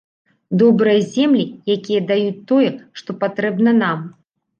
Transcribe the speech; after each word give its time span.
Добрыя 0.61 1.01
землі, 1.15 1.43
якія 1.73 2.01
даюць 2.13 2.39
тое, 2.53 2.71
што 3.01 3.17
патрэбна 3.25 3.75
нам. 3.83 3.99